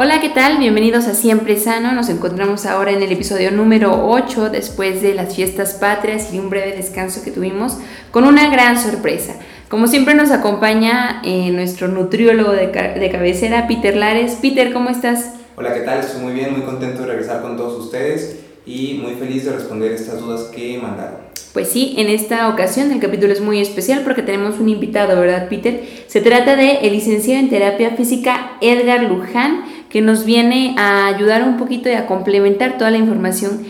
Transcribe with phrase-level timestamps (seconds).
[0.00, 0.58] Hola, ¿qué tal?
[0.58, 1.90] Bienvenidos a Siempre Sano.
[1.90, 6.50] Nos encontramos ahora en el episodio número 8 después de las fiestas patrias y un
[6.50, 7.78] breve descanso que tuvimos
[8.12, 9.34] con una gran sorpresa.
[9.68, 14.38] Como siempre nos acompaña eh, nuestro nutriólogo de, de cabecera, Peter Lares.
[14.40, 15.32] Peter, ¿cómo estás?
[15.56, 15.98] Hola, ¿qué tal?
[15.98, 19.90] Estoy muy bien, muy contento de regresar con todos ustedes y muy feliz de responder
[19.90, 21.28] estas dudas que mandaron.
[21.52, 25.48] Pues sí, en esta ocasión el capítulo es muy especial porque tenemos un invitado, ¿verdad,
[25.48, 25.82] Peter?
[26.06, 31.42] Se trata de el licenciado en terapia física Edgar Luján, que nos viene a ayudar
[31.42, 33.66] un poquito y a complementar toda la información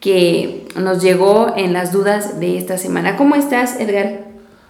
[0.00, 3.16] que nos llegó en las dudas de esta semana.
[3.16, 4.24] ¿Cómo estás, Edgar?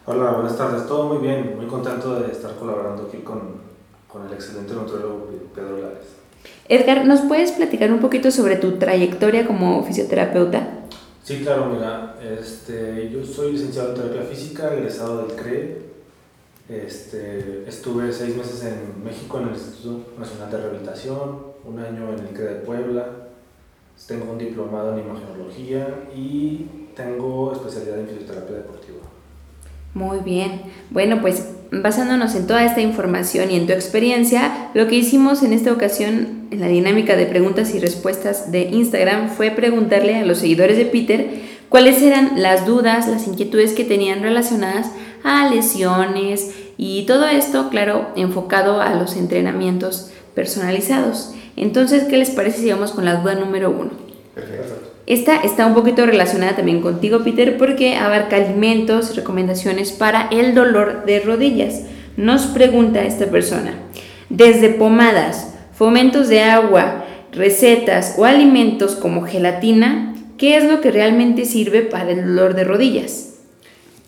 [0.05, 0.86] Hola, buenas tardes.
[0.86, 3.41] Todo muy bien, muy contento de estar colaborando aquí con,
[4.09, 6.06] con el excelente nutriólogo Pedro Lares.
[6.69, 10.83] Edgar, ¿nos puedes platicar un poquito sobre tu trayectoria como fisioterapeuta?
[11.22, 15.91] Sí, claro, mira, este, yo soy licenciado en terapia física, egresado del CRE.
[16.73, 22.20] Este, estuve seis meses en México en el Instituto Nacional de Rehabilitación, un año en
[22.20, 23.11] el CRE de Puebla.
[24.06, 29.00] Tengo un diplomado en imagenología y tengo especialidad en fisioterapia deportiva.
[29.93, 30.62] Muy bien.
[30.89, 35.53] Bueno, pues basándonos en toda esta información y en tu experiencia, lo que hicimos en
[35.53, 40.39] esta ocasión en la dinámica de preguntas y respuestas de Instagram fue preguntarle a los
[40.39, 41.28] seguidores de Peter
[41.69, 44.91] cuáles eran las dudas, las inquietudes que tenían relacionadas
[45.25, 46.50] a lesiones
[46.84, 51.32] y todo esto, claro, enfocado a los entrenamientos personalizados.
[51.54, 53.91] Entonces, ¿qué les parece si vamos con la duda número uno?
[54.34, 54.91] Perfecto.
[55.06, 60.56] Esta está un poquito relacionada también contigo, Peter, porque abarca alimentos y recomendaciones para el
[60.56, 61.82] dolor de rodillas.
[62.16, 63.75] Nos pregunta esta persona,
[64.28, 71.44] desde pomadas, fomentos de agua, recetas o alimentos como gelatina, ¿qué es lo que realmente
[71.44, 73.31] sirve para el dolor de rodillas?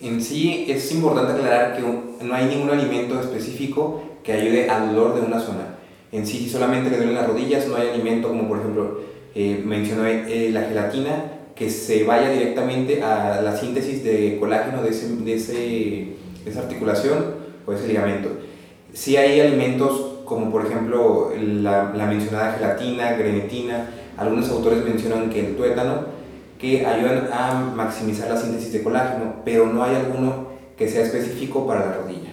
[0.04, 5.14] En sí es importante aclarar que no hay ningún alimento específico que ayude al dolor
[5.14, 5.76] de una zona.
[6.12, 9.00] En sí, si solamente le duelen las rodillas, no hay alimento como por ejemplo
[9.34, 11.24] eh, mencionó eh, la gelatina,
[11.56, 16.08] que se vaya directamente a la síntesis de colágeno de, ese, de, ese,
[16.46, 17.34] esa articulación
[17.66, 18.28] o ese ligamento.
[18.92, 25.40] Si hay alimentos como por ejemplo la, la, mencionada gelatina, grenetina, algunos autores mencionan que
[25.40, 26.13] el tuétano,
[26.64, 30.46] que ayudan a maximizar la síntesis de colágeno, pero no hay alguno
[30.78, 32.30] que sea específico para la rodilla.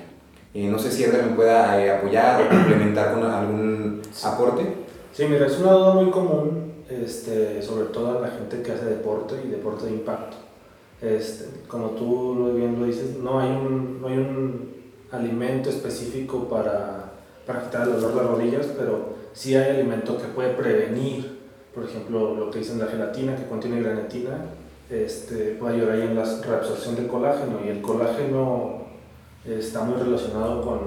[0.54, 4.74] Eh, no sé si Edgar me pueda eh, apoyar o complementar con algún aporte.
[5.12, 8.86] Sí, mira, es una duda muy común este, sobre todo a la gente que hace
[8.86, 10.38] deporte y deporte de impacto.
[11.02, 14.76] Este, como tú bien lo dices, no hay un, no hay un
[15.12, 17.12] alimento específico para,
[17.46, 21.41] para quitar el dolor de las rodillas, pero sí hay alimento que puede prevenir,
[21.74, 24.38] por ejemplo, lo que dicen la gelatina, que contiene granetina,
[24.90, 28.82] este, puede ayudar ahí en la reabsorción del colágeno, y el colágeno
[29.46, 30.80] está muy relacionado con,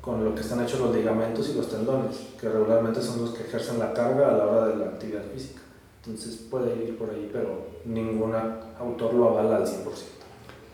[0.00, 3.42] con lo que están hechos los ligamentos y los tendones, que regularmente son los que
[3.42, 5.60] ejercen la carga a la hora de la actividad física.
[6.04, 8.32] Entonces puede ir por ahí, pero ningún
[8.78, 9.68] autor lo avala al 100%.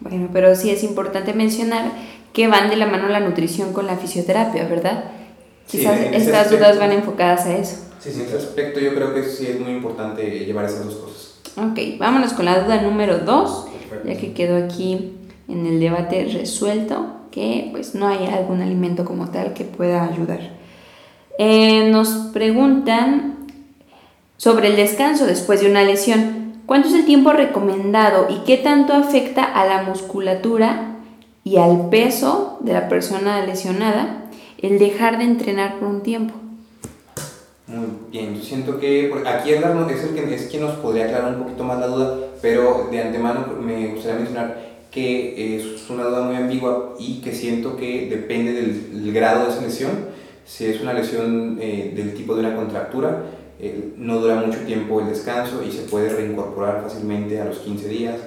[0.00, 1.90] Bueno, pero sí es importante mencionar
[2.32, 5.04] que van de la mano la nutrición con la fisioterapia, ¿verdad?
[5.66, 7.76] Quizás estas dudas van enfocadas a eso.
[8.04, 10.96] Sí, sí, en ese aspecto yo creo que sí es muy importante llevar esas dos
[10.96, 11.34] cosas.
[11.56, 13.66] Ok, vámonos con la duda número dos,
[14.04, 15.14] ya que quedó aquí
[15.48, 20.40] en el debate resuelto que pues no hay algún alimento como tal que pueda ayudar.
[21.38, 23.38] Eh, nos preguntan
[24.36, 26.60] sobre el descanso después de una lesión.
[26.66, 30.96] ¿Cuánto es el tiempo recomendado y qué tanto afecta a la musculatura
[31.42, 34.26] y al peso de la persona lesionada
[34.58, 36.43] el dejar de entrenar por un tiempo?
[37.74, 41.34] Muy bien, yo siento que aquí Edgar es, el que, es quien nos podría aclarar
[41.34, 44.62] un poquito más la duda, pero de antemano me gustaría mencionar
[44.92, 49.62] que es una duda muy ambigua y que siento que depende del, grado de esa
[49.62, 49.90] lesión.
[50.46, 53.24] Si es una lesión eh, del tipo de una contractura,
[53.58, 57.88] eh, no dura mucho tiempo el descanso y se puede reincorporar fácilmente a los 15
[57.88, 58.20] días,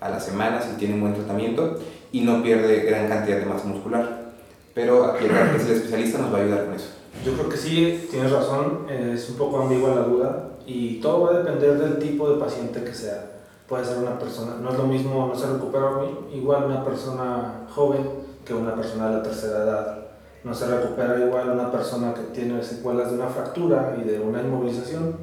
[0.00, 1.78] a las semanas si tiene un buen tratamiento
[2.10, 4.32] y no pierde gran cantidad de masa muscular.
[4.72, 7.03] Pero aquí el especialista nos va a ayudar con eso.
[7.24, 11.30] Yo creo que sí, tienes razón, es un poco ambigua la duda y todo va
[11.30, 13.34] a depender del tipo de paciente que sea
[13.68, 15.90] puede ser una persona, no es lo mismo, no se recupera
[16.32, 18.08] igual una persona joven
[18.44, 19.98] que una persona de la tercera edad.
[20.44, 24.42] No se recupera igual una persona que tiene secuelas de una fractura y de una
[24.42, 25.16] inmovilización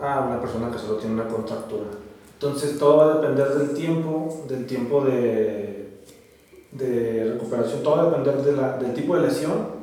[0.00, 1.90] a una persona que solo tiene una contractura.
[2.32, 6.00] Entonces todo va a depender del tiempo, del tiempo de,
[6.72, 9.81] de recuperación, todo va a depender de la, del tipo de lesión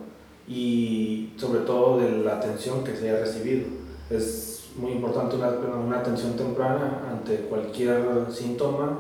[0.49, 3.67] y sobre todo de la atención que se haya recibido.
[4.09, 8.01] Es muy importante una, una, atención temprana ante cualquier
[8.31, 8.97] síntoma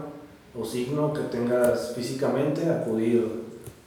[0.57, 3.25] o signo que tengas físicamente, acudir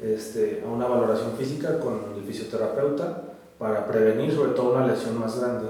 [0.00, 3.22] este, a una valoración física con el fisioterapeuta
[3.58, 5.68] para prevenir sobre todo una lesión más grande.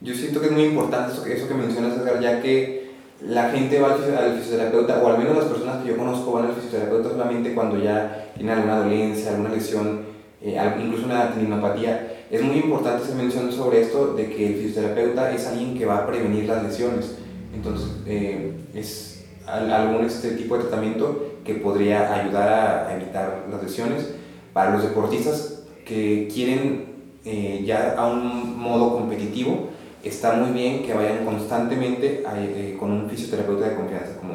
[0.00, 2.90] Yo siento que es muy importante eso, eso que mencionas, Edgar, ya que
[3.20, 6.54] la gente va al fisioterapeuta, o al menos las personas que yo conozco van al
[6.54, 10.11] fisioterapeuta solamente cuando ya tienen alguna dolencia, alguna lesión,
[10.42, 12.24] eh, incluso una tendinopatía.
[12.30, 15.98] Es muy importante se menciona sobre esto de que el fisioterapeuta es alguien que va
[15.98, 17.16] a prevenir las lesiones.
[17.54, 24.14] Entonces, eh, es algún este tipo de tratamiento que podría ayudar a evitar las lesiones.
[24.52, 26.92] Para los deportistas que quieren
[27.24, 29.68] eh, ya a un modo competitivo,
[30.02, 34.34] está muy bien que vayan constantemente eh, con un fisioterapeuta de confianza, como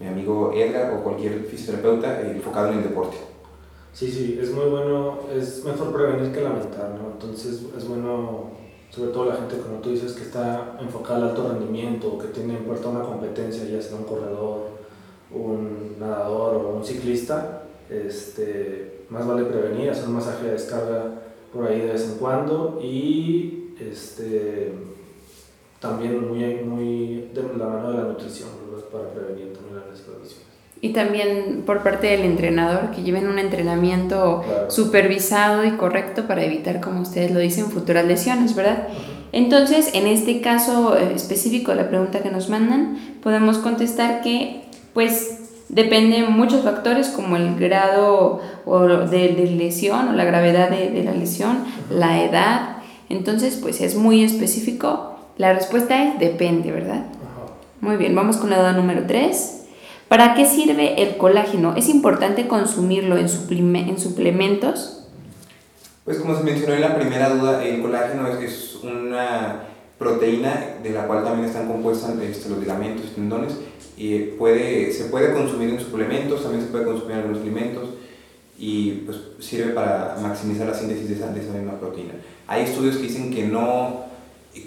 [0.00, 3.33] mi amigo Edgar o cualquier fisioterapeuta enfocado en el deporte.
[3.94, 7.12] Sí, sí, es muy bueno, es mejor prevenir que lamentar, ¿no?
[7.12, 8.50] Entonces es bueno,
[8.90, 12.56] sobre todo la gente, como tú dices, que está enfocada al alto rendimiento que tiene
[12.56, 14.70] en puerta una competencia, ya sea un corredor,
[15.30, 21.12] un nadador o un ciclista, este, más vale prevenir, hacer un masaje de descarga
[21.52, 24.72] por ahí de vez en cuando y este,
[25.78, 28.48] también muy, muy de la mano de la nutrición
[28.90, 30.53] para prevenir también las lesiones.
[30.84, 36.82] Y también por parte del entrenador, que lleven un entrenamiento supervisado y correcto para evitar,
[36.82, 38.88] como ustedes lo dicen, futuras lesiones, ¿verdad?
[39.32, 45.38] Entonces, en este caso eh, específico, la pregunta que nos mandan, podemos contestar que, pues,
[45.70, 48.42] depende de muchos factores como el grado
[49.10, 52.76] de, de lesión o la gravedad de, de la lesión, la edad.
[53.08, 57.06] Entonces, pues es muy específico la respuesta es depende, ¿verdad?
[57.80, 59.63] Muy bien, vamos con la duda número 3.
[60.14, 61.74] ¿Para qué sirve el colágeno?
[61.76, 63.26] ¿Es importante consumirlo en,
[63.74, 65.08] en suplementos?
[66.04, 69.64] Pues como se mencionó en la primera duda, el colágeno es, una
[69.98, 73.54] proteína de la cual también están compuestos este, los ligamentos y tendones
[73.96, 77.88] y puede, se puede consumir en suplementos, también se puede consumir en algunos alimentos
[78.56, 82.14] y pues sirve para maximizar la síntesis de esa, de esa misma proteína.
[82.46, 84.04] Hay estudios que dicen que no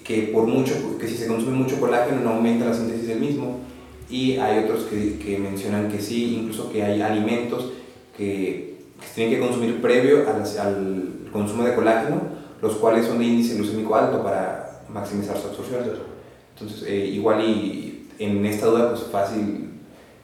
[0.04, 3.62] que por mucho, que si se consume mucho colágeno no aumenta la síntesis del mismo
[4.09, 7.71] y hay otros que, que mencionan que sí, incluso que hay alimentos
[8.15, 12.21] que, que se tienen que consumir previo al, al, consumo de colágeno,
[12.62, 15.81] los cuales son de índice glucémico alto para maximizar su absorción.
[16.54, 19.71] Entonces, eh, igual y en esta duda, pues fácil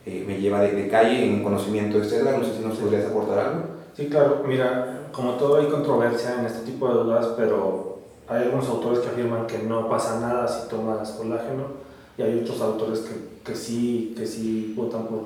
[0.06, 3.04] eh, me lleva de, de, calle en conocimiento de este no sé si nos podrías
[3.04, 3.62] aportar algo.
[3.94, 8.66] Sí, claro, mira, como todo hay controversia en este tipo de dudas, pero hay algunos
[8.68, 11.84] autores que afirman que no pasa nada si tomas colágeno
[12.16, 15.24] y hay otros autores que, que sí, que sí votan por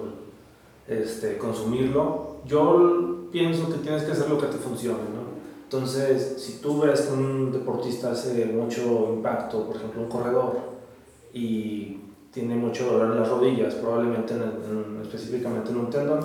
[0.86, 2.36] este, consumirlo.
[2.46, 5.28] Yo pienso que tienes que hacer lo que te funcione, ¿no?
[5.64, 10.56] Entonces, si tú ves que un deportista hace mucho impacto, por ejemplo, un corredor,
[11.34, 12.00] y
[12.32, 16.20] tiene mucho dolor en las rodillas, probablemente en, específicamente en un tendón,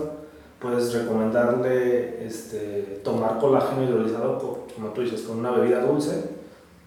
[0.62, 6.24] puedes recomendarle este, tomar colágeno hidrolizado, como tú dices, con una bebida dulce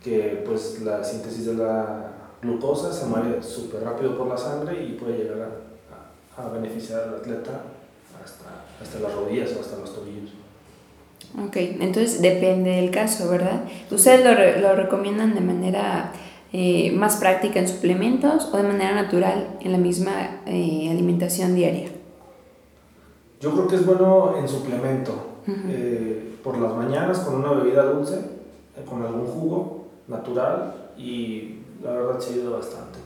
[0.02, 4.92] que pues la síntesis de la glucosa se mueve súper rápido por la sangre y
[4.92, 5.48] puede llegar
[6.36, 7.62] a, a, beneficiar al atleta
[8.22, 10.30] hasta, hasta las rodillas o hasta los tobillos.
[11.46, 13.64] Ok, entonces depende del caso, ¿verdad?
[13.90, 16.12] ¿Ustedes lo, lo recomiendan de manera
[16.52, 21.88] eh, más práctica en suplementos o de manera natural en la misma eh, alimentación diaria?
[23.40, 25.12] Yo creo que es bueno en suplemento,
[25.46, 25.62] uh -huh.
[25.68, 28.18] eh, por las mañanas con una bebida dulce,
[28.76, 32.99] eh, con algún jugo, natural y la verdad se ha ido bastante,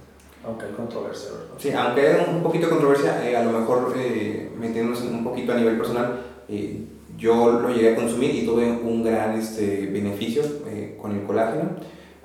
[0.45, 1.55] aunque hay controversia, ¿verdad?
[1.59, 5.53] Sí, aunque hay un poquito de controversia, eh, a lo mejor eh, metiéndonos un poquito
[5.53, 6.85] a nivel personal, eh,
[7.17, 11.71] yo lo llegué a consumir y tuve un gran este, beneficio eh, con el colágeno,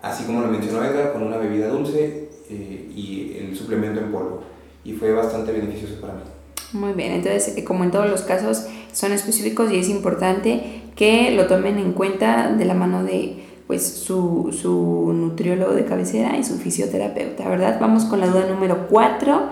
[0.02, 4.42] así como lo mencionó Edgar, con una bebida dulce eh, y el suplemento en polvo,
[4.84, 6.22] y fue bastante beneficioso para mí.
[6.74, 11.48] Muy bien, entonces como en todos los casos son específicos y es importante que lo
[11.48, 16.58] tomen en cuenta de la mano de pues su, su nutriólogo de cabecera y su
[16.58, 17.78] fisioterapeuta, ¿verdad?
[17.80, 19.50] Vamos con la duda número 4,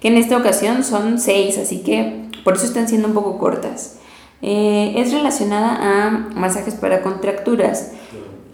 [0.00, 3.98] que en esta ocasión son 6, así que por eso están siendo un poco cortas.
[4.42, 7.92] Eh, es relacionada a masajes para contracturas.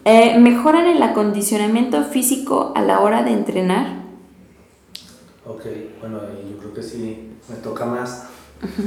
[0.05, 4.01] Eh, ¿Mejoran el acondicionamiento físico a la hora de entrenar?
[5.47, 5.63] Ok,
[6.01, 8.27] bueno, yo creo que sí, me toca más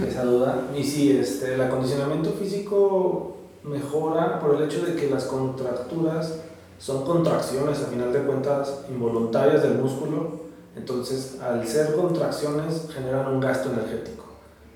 [0.07, 0.69] esa duda.
[0.77, 6.39] Y sí, este, el acondicionamiento físico mejora por el hecho de que las contracturas
[6.77, 10.43] son contracciones, a final de cuentas, involuntarias del músculo.
[10.75, 14.25] Entonces, al ser contracciones, generan un gasto energético.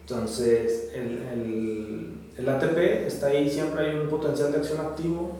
[0.02, 2.78] Entonces, el, el, el ATP
[3.08, 5.32] está ahí, siempre hay un potencial de acción activo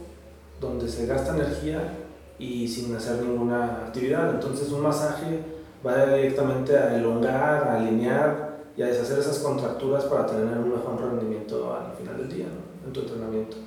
[0.60, 1.94] donde se gasta energía
[2.40, 4.30] y sin hacer ninguna actividad.
[4.32, 5.40] Entonces, un masaje
[5.86, 11.02] va directamente a elongar, a alinear y a deshacer esas contracturas para tener un mejor
[11.02, 12.46] rendimiento al final del día.
[12.46, 12.68] ¿no?
[12.88, 13.58] en tu entrenamiento.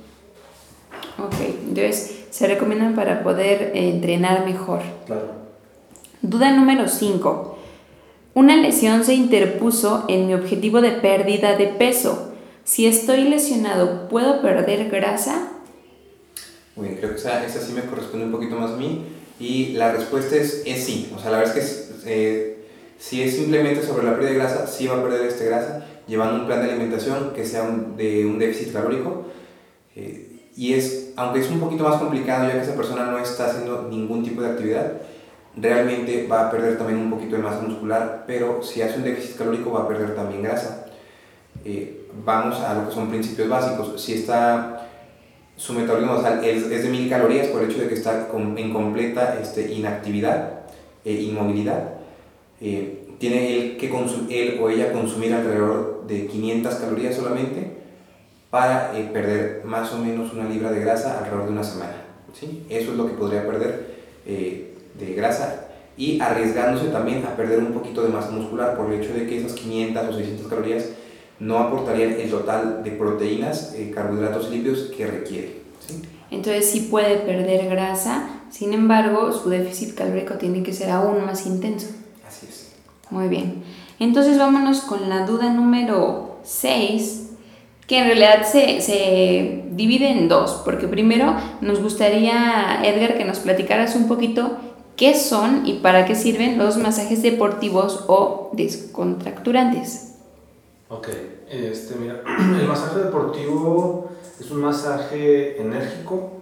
[1.19, 1.35] Ok,
[1.69, 4.81] entonces se recomiendan para poder eh, entrenar mejor.
[5.07, 5.33] Claro.
[6.23, 7.59] Duda número 5.
[8.35, 12.33] Una lesión se interpuso en mi objetivo de pérdida de peso.
[12.65, 15.53] Si estoy lesionado, ¿puedo perder grasa?
[16.77, 19.05] Muy bien, creo que esa, esa sí me corresponde un poquito más a mí.
[19.39, 21.13] Y la respuesta es, es sí.
[21.17, 22.60] O sea, la verdad es que eh,
[23.01, 26.41] si es simplemente sobre la pérdida de grasa, sí va a perder este grasa, llevando
[26.41, 27.67] un plan de alimentación que sea
[27.97, 29.25] de un déficit calórico.
[29.97, 33.47] Eh, y es, aunque es un poquito más complicado, ya que esa persona no está
[33.47, 34.93] haciendo ningún tipo de actividad,
[35.57, 39.39] realmente va a perder también un poquito de masa muscular, pero si hace un déficit
[39.39, 40.85] calórico va a perder también grasa.
[41.65, 43.99] Eh, vamos a lo que son principios básicos.
[43.99, 44.89] Si está
[45.57, 48.73] su metabolismo basal es, es de mil calorías por el hecho de que está en
[48.75, 50.61] completa este, inactividad
[51.03, 52.00] e inmovilidad,
[52.61, 57.81] eh, tiene él, que él o ella consumir alrededor de 500 calorías solamente
[58.51, 62.03] para eh, perder más o menos una libra de grasa alrededor de una semana.
[62.33, 62.65] ¿sí?
[62.69, 63.95] Eso es lo que podría perder
[64.27, 69.01] eh, de grasa y arriesgándose también a perder un poquito de masa muscular por el
[69.01, 70.89] hecho de que esas 500 o 600 calorías
[71.39, 75.61] no aportarían el total de proteínas, eh, carbohidratos y lípidos que requiere.
[76.31, 81.47] Entonces sí puede perder grasa, sin embargo su déficit calórico tiene que ser aún más
[81.47, 81.89] intenso.
[83.11, 83.63] Muy bien.
[83.99, 87.31] Entonces vámonos con la duda número 6,
[87.87, 93.41] que en realidad se, se divide en dos, porque primero nos gustaría, Edgar, que nos
[93.41, 94.57] platicaras un poquito
[94.97, 100.15] qué son y para qué sirven los masajes deportivos o descontracturantes.
[100.89, 101.09] Ok,
[101.51, 102.23] este, mira,
[102.61, 106.33] el masaje deportivo es un masaje enérgico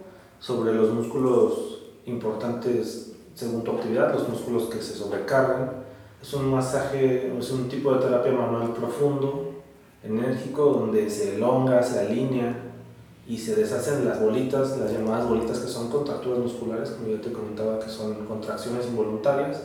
[0.41, 5.88] sobre los músculos importantes según tu actividad, los músculos que se sobrecargan.
[6.21, 9.63] Es un masaje, es un tipo de terapia manual profundo,
[10.03, 12.55] enérgico, donde se elonga, se alinea
[13.27, 17.33] y se deshacen las bolitas, las llamadas bolitas que son contracturas musculares, como yo te
[17.33, 19.63] comentaba, que son contracciones involuntarias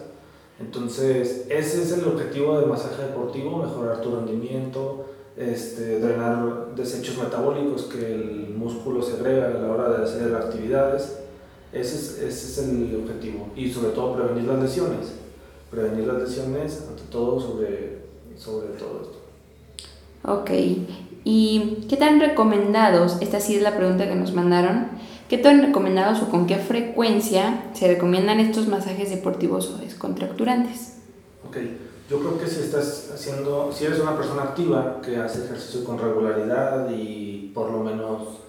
[0.59, 5.05] entonces, ese es el objetivo del masaje deportivo, mejorar tu rendimiento,
[5.35, 11.19] este, drenar desechos metabólicos que el músculo segrega a la hora de hacer actividades.
[11.71, 13.47] Ese es, ese es el objetivo.
[13.55, 15.13] Y sobre todo prevenir las lesiones.
[15.73, 18.03] Prevenir las lesiones, ante todo, sobre,
[18.37, 20.31] sobre todo esto.
[20.31, 20.51] Ok.
[21.25, 23.17] ¿Y qué tan recomendados?
[23.21, 24.89] Esta sí es la pregunta que nos mandaron
[25.33, 30.97] ¿Qué tan recomendados o con qué frecuencia se recomiendan estos masajes deportivos o descontracturantes?
[31.47, 31.57] Ok,
[32.07, 35.97] yo creo que si estás haciendo, si eres una persona activa que hace ejercicio con
[35.97, 38.41] regularidad y por lo menos,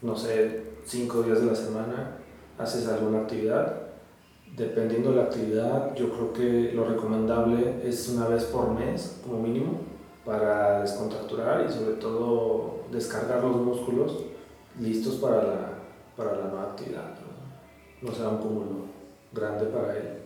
[0.00, 2.16] no sé, cinco días de la semana
[2.58, 3.89] haces alguna actividad,
[4.56, 9.42] dependiendo de la actividad, yo creo que lo recomendable es una vez por mes como
[9.42, 9.80] mínimo
[10.24, 14.24] para descontracturar y sobre todo descargar los músculos
[14.78, 15.80] listos para la
[16.16, 17.14] para la actividad.
[18.02, 18.12] ¿no?
[18.12, 18.86] será un cúmulo
[19.32, 20.20] grande para él.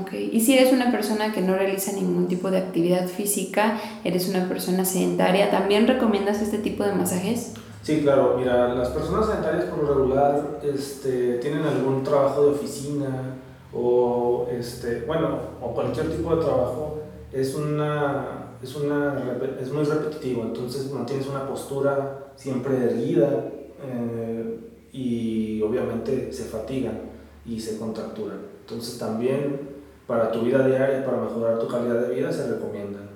[0.00, 4.28] Ok, y si eres una persona que no realiza ningún tipo de actividad física, eres
[4.28, 7.54] una persona sedentaria, ¿también recomiendas este tipo de masajes?
[7.90, 13.34] Sí, claro, mira, las personas sedentarias por lo regular este, tienen algún trabajo de oficina
[13.74, 17.00] o, este, bueno, o cualquier tipo de trabajo,
[17.32, 19.20] es, una, es, una,
[19.60, 23.50] es muy repetitivo, entonces mantienes una postura siempre erguida.
[23.82, 24.60] Eh,
[24.92, 27.00] y obviamente se fatigan
[27.44, 28.38] y se contracturan.
[28.60, 29.68] Entonces también
[30.06, 33.10] para tu vida diaria, para mejorar tu calidad de vida, se recomiendan.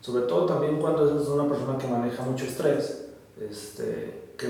[0.00, 3.08] Sobre todo también cuando eres una persona que maneja mucho estrés,
[3.40, 4.48] este, que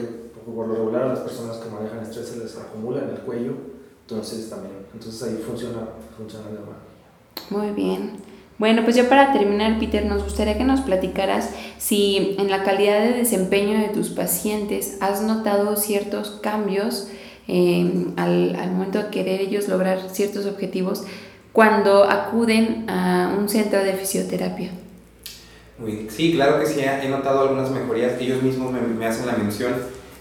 [0.50, 3.54] por lo regular a las personas que manejan estrés se les acumula en el cuello,
[4.02, 5.80] entonces también, entonces ahí funciona,
[6.16, 6.78] funciona de mal.
[7.50, 8.12] Muy bien.
[8.59, 13.00] Bueno, pues ya para terminar, Peter, nos gustaría que nos platicaras si en la calidad
[13.00, 17.09] de desempeño de tus pacientes has notado ciertos cambios
[17.49, 21.04] eh, al, al, momento de querer ellos lograr ciertos objetivos
[21.52, 24.70] cuando acuden a un centro de fisioterapia.
[26.09, 28.21] Sí, claro que sí, he notado algunas mejorías.
[28.21, 29.73] Ellos mismos me, me hacen la mención,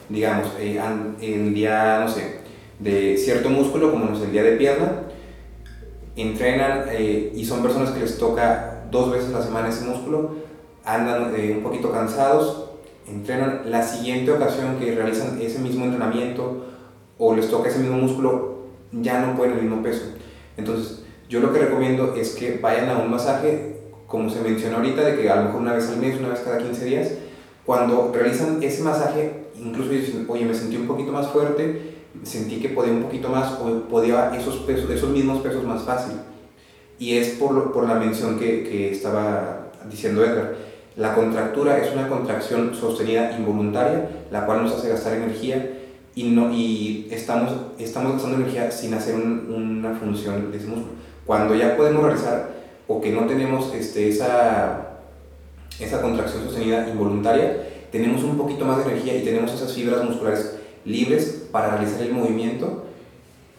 [0.08, 0.80] digamos, eh,
[1.22, 2.40] en el día, no sé,
[2.80, 5.04] de cierto músculo, como no sé, el día de pierna,
[6.16, 10.32] entrenan eh, y son personas que les toca dos veces a la semana ese músculo,
[10.86, 12.70] andan eh, un poquito cansados,
[13.08, 16.66] entrenan la siguiente ocasión que realizan ese mismo entrenamiento
[17.18, 18.60] o les toca ese mismo músculo,
[18.92, 20.14] ya no pueden el mismo peso.
[20.58, 23.69] Entonces, yo lo que recomiendo es que vayan a un masaje,
[24.10, 26.40] como se mencionó ahorita, de que a lo mejor una vez al mes, una vez
[26.40, 27.12] cada 15 días,
[27.66, 32.70] cuando realizan ese masaje, incluso dicen, oye, me sentí un poquito más fuerte, sentí que
[32.70, 36.14] podía un poquito más o podía esos, pesos, esos mismos pesos más fácil.
[36.98, 40.56] Y es por, por la mención que, que, estaba diciendo Edgar.
[40.96, 45.78] La contractura es una contracción sostenida involuntaria, la cual nos hace gastar energía
[46.16, 50.94] y, no, y estamos, estamos gastando energía sin hacer una función de ese músculo.
[51.26, 52.59] Cuando ya podemos realizar
[52.90, 54.98] o que no tenemos este, esa,
[55.80, 60.56] esa contracción sostenida involuntaria, tenemos un poquito más de energía y tenemos esas fibras musculares
[60.86, 62.86] libres para realizar el movimiento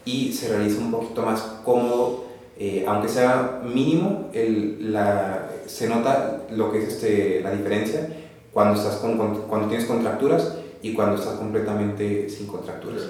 [0.05, 2.25] y se realiza un poquito más cómodo,
[2.59, 8.09] eh, aunque sea mínimo, el, la, se nota lo que es este, la diferencia
[8.53, 13.03] cuando, estás con, cuando tienes contracturas y cuando estás completamente sin contracturas.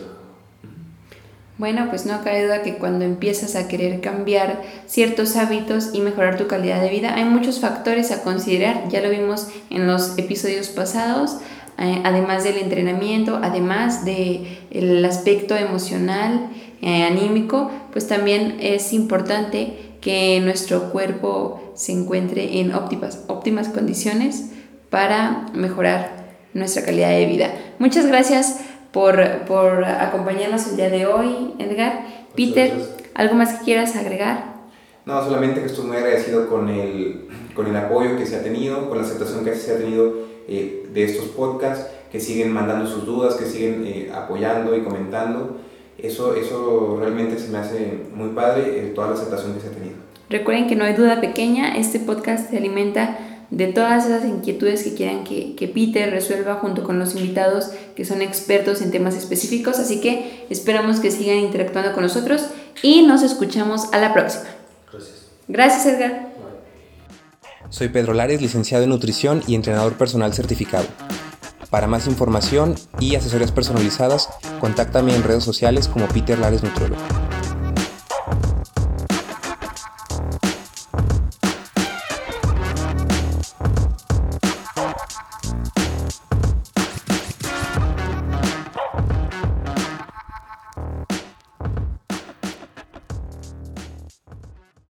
[1.60, 6.38] Bueno, pues no cabe duda que cuando empiezas a querer cambiar ciertos hábitos y mejorar
[6.38, 8.88] tu calidad de vida, hay muchos factores a considerar.
[8.88, 11.36] Ya lo vimos en los episodios pasados,
[11.76, 16.48] eh, además del entrenamiento, además del aspecto emocional,
[16.80, 24.46] eh, anímico, pues también es importante que nuestro cuerpo se encuentre en óptimas, óptimas condiciones
[24.88, 27.50] para mejorar nuestra calidad de vida.
[27.78, 28.60] Muchas gracias
[28.92, 32.04] por, acompañarnos el día de hoy, Edgar.
[32.34, 32.72] Peter,
[33.14, 34.60] ¿algo más que quieras agregar?
[35.04, 38.88] No, solamente que estoy muy agradecido con el, con el apoyo que se ha tenido,
[38.88, 40.14] con la aceptación que se ha tenido
[40.48, 45.58] eh, de estos podcasts, que siguen mandando sus dudas, que siguen eh, apoyando y comentando.
[45.98, 49.70] Eso, eso realmente se me hace muy padre, eh, toda la aceptación que se ha
[49.70, 49.96] tenido.
[50.28, 53.18] Recuerden que no hay duda pequeña, este podcast se alimenta
[53.50, 58.06] de todas esas inquietudes que quieran que, que, Peter resuelva junto con los invitados que
[58.06, 59.78] son expertos en temas específicos.
[59.78, 62.46] Así que esperamos que sigan interactuando con nosotros
[62.82, 64.44] y nos escuchamos a la próxima.
[64.90, 65.26] Gracias.
[65.48, 66.30] Gracias, Edgar.
[67.68, 70.86] Soy Pedro Lares, licenciado en nutrición y entrenador personal certificado.
[71.68, 77.02] Para más información y asesorías personalizadas, contáctame en redes sociales como Peter Lares Nutriólogo.